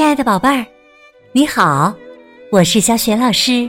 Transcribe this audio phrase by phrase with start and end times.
[0.00, 0.64] 亲爱的宝贝儿，
[1.32, 1.94] 你好，
[2.50, 3.68] 我是小雪老师，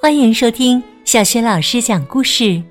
[0.00, 2.62] 欢迎收听小雪老师讲故事，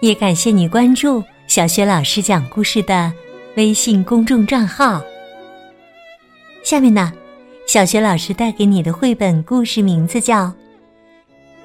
[0.00, 3.10] 也感谢你关注小雪老师讲故事的
[3.56, 5.02] 微信公众账号。
[6.62, 7.10] 下面呢，
[7.66, 10.44] 小雪老师带给你的绘本故事名字叫《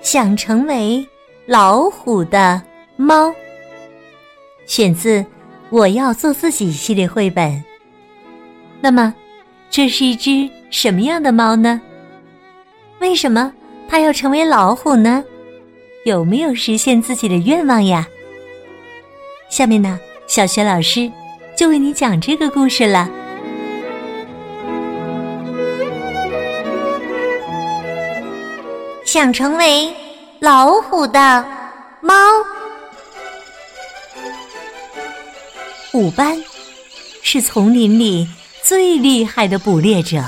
[0.02, 1.06] 想成为
[1.46, 2.62] 老虎的
[2.96, 3.28] 猫》，
[4.66, 5.20] 选自
[5.70, 7.62] 《我要做自己》系列绘本。
[8.80, 9.14] 那么。
[9.74, 11.82] 这是一只什么样的猫呢？
[13.00, 13.52] 为什么
[13.90, 15.24] 它要成为老虎呢？
[16.06, 18.08] 有没有实现自己的愿望呀？
[19.50, 21.12] 下面呢，小学老师
[21.58, 23.10] 就为你讲这个故事了。
[29.04, 29.92] 想成为
[30.40, 31.44] 老虎的
[32.00, 32.14] 猫，
[35.92, 36.38] 虎斑
[37.24, 38.28] 是丛林里。
[38.64, 40.24] 最厉害的捕猎者，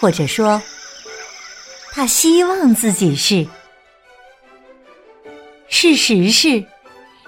[0.00, 0.60] 或者说，
[1.92, 3.46] 他希望自己是。
[5.68, 6.64] 事实是，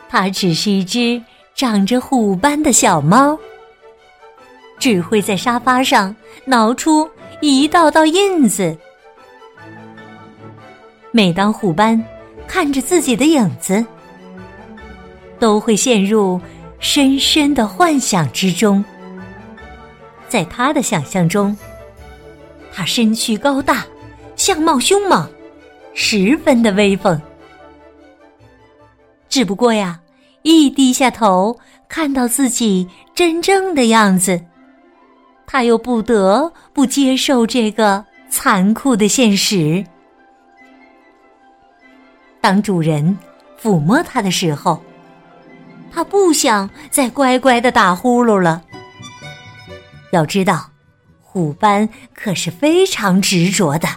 [0.08, 1.22] 他只是一只
[1.54, 3.38] 长着虎斑的小猫，
[4.78, 7.08] 只会在沙发上挠出
[7.42, 8.74] 一道道印子。
[11.12, 12.02] 每当虎斑
[12.46, 13.84] 看着自己的影子，
[15.38, 16.40] 都会陷入
[16.80, 18.82] 深深的幻想之中。
[20.28, 21.56] 在他的想象中，
[22.72, 23.84] 他身躯高大，
[24.36, 25.28] 相貌凶猛，
[25.94, 27.20] 十分的威风。
[29.28, 30.00] 只不过呀，
[30.42, 34.40] 一低下头看到自己真正的样子，
[35.46, 39.84] 他又不得不接受这个残酷的现实。
[42.40, 43.16] 当主人
[43.60, 44.80] 抚摸他的时候，
[45.90, 48.62] 他不想再乖乖的打呼噜了。
[50.10, 50.70] 要知道，
[51.20, 53.88] 虎斑可是非常执着的。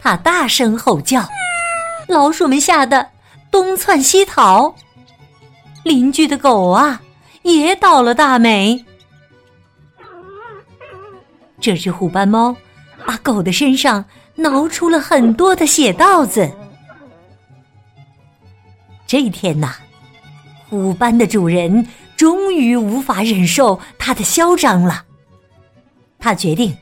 [0.00, 1.26] 他大声吼叫，
[2.08, 3.08] 老鼠们吓得
[3.50, 4.74] 东窜西逃。
[5.84, 7.00] 邻居的狗啊，
[7.42, 8.84] 也倒了大霉。
[11.60, 12.54] 这只虎斑猫
[13.06, 14.04] 把狗的身上
[14.34, 16.50] 挠出了很多的血道子。
[19.06, 19.74] 这一天呐，
[20.68, 21.86] 虎斑的主人。
[22.16, 25.04] 终于无法忍受他的嚣张了，
[26.18, 26.76] 他决定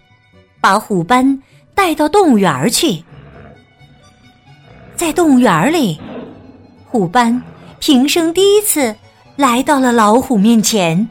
[0.61, 1.43] 把虎斑
[1.75, 3.03] 带到动物园去。
[4.95, 5.99] 在动物园里，
[6.87, 7.43] 虎斑
[7.79, 8.95] 平生第一次
[9.37, 11.09] 来到了老虎面前。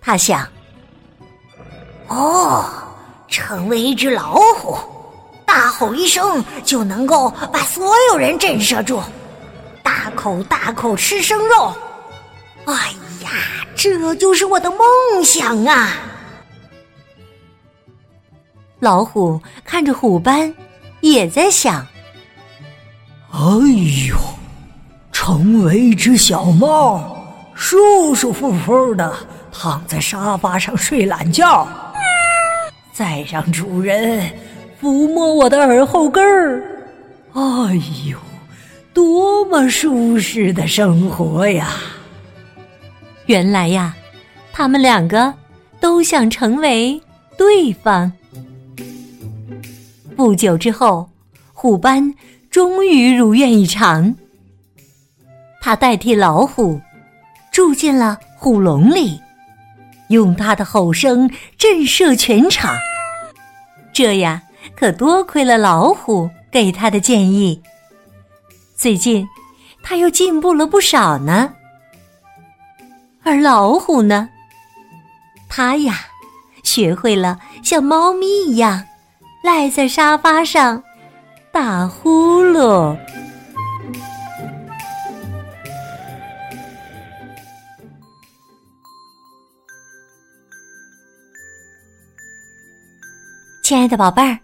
[0.00, 0.46] 他想
[2.06, 2.64] ：“哦，
[3.26, 4.78] 成为一只老虎，
[5.44, 9.00] 大吼一声就能够把所有人震慑住，
[9.82, 11.74] 大口大口吃生肉。”
[12.66, 12.74] 哎
[13.22, 13.30] 呀，
[13.74, 14.78] 这就是我的梦
[15.24, 15.90] 想啊！
[18.80, 20.52] 老虎看着虎斑，
[21.00, 21.86] 也在想：
[23.30, 23.38] 哎
[24.08, 24.16] 呦，
[25.12, 27.16] 成为一只小猫，
[27.54, 29.14] 舒舒服服的
[29.52, 31.66] 躺在沙发上睡懒觉，
[32.92, 34.30] 再让主人
[34.80, 36.62] 抚摸我的耳后根儿，
[37.32, 37.74] 哎
[38.10, 38.18] 呦，
[38.92, 41.68] 多么舒适的生活呀！
[43.26, 43.96] 原来呀，
[44.52, 45.32] 他们两个
[45.80, 47.00] 都想成为
[47.38, 48.12] 对方。
[50.14, 51.08] 不久之后，
[51.52, 52.14] 虎斑
[52.50, 54.14] 终于如愿以偿，
[55.60, 56.80] 他代替老虎
[57.50, 59.20] 住进了虎笼里，
[60.08, 62.76] 用他的吼声震慑全场。
[63.92, 64.42] 这呀，
[64.76, 67.62] 可多亏了老虎给他的建议。
[68.76, 69.26] 最近，
[69.82, 71.54] 他又进步了不少呢。
[73.24, 74.28] 而老虎呢？
[75.48, 75.94] 它呀，
[76.62, 78.84] 学会了像猫咪一样
[79.42, 80.82] 赖在沙发上
[81.50, 82.96] 打呼噜。
[93.62, 94.38] 亲爱的宝贝儿，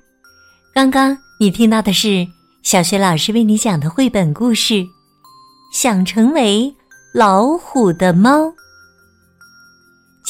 [0.74, 2.26] 刚刚你听到的是
[2.62, 4.74] 小学老师为你讲的绘本故事
[5.74, 6.74] 《想成为
[7.12, 8.38] 老虎的猫》。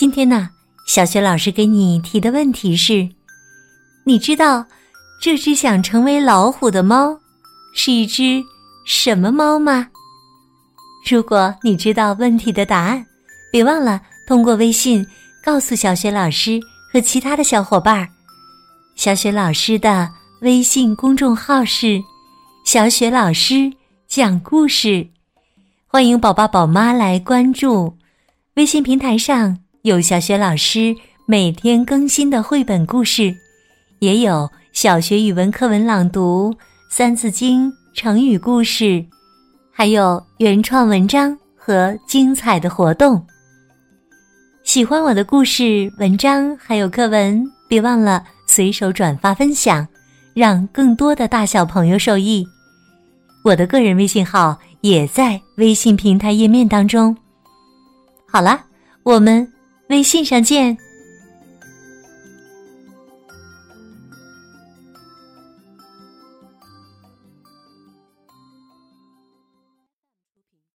[0.01, 0.49] 今天呢，
[0.87, 3.07] 小学老师给你提的问题是：
[4.05, 4.65] 你知道
[5.21, 7.21] 这只想成为老虎的猫
[7.75, 8.43] 是一只
[8.87, 9.89] 什么猫吗？
[11.07, 13.05] 如果你知道问题的答案，
[13.53, 15.07] 别忘了通过微信
[15.45, 16.59] 告诉小学老师
[16.91, 18.09] 和其他的小伙伴儿。
[18.97, 20.11] 小雪老师的
[20.41, 22.03] 微信公众号是
[22.65, 23.71] “小雪老师
[24.09, 25.07] 讲故事”，
[25.87, 27.99] 欢迎宝宝宝妈来关注。
[28.55, 29.59] 微信平台上。
[29.83, 30.95] 有小学老师
[31.25, 33.35] 每天更新的绘本故事，
[34.01, 36.55] 也有小学语文课文朗读、
[36.91, 39.03] 三字经、成语故事，
[39.73, 43.25] 还有原创文章和精彩的活动。
[44.65, 49.89] 喜欢我的故事、文章还有课文，别忘了随手转发分享，
[50.35, 52.47] 让更多的大小朋友受益。
[53.43, 57.17] 我的个人微信号也在微信平台页面当中。
[58.31, 58.61] 好了，
[59.05, 59.51] 我们
[59.91, 60.90] 微信上见。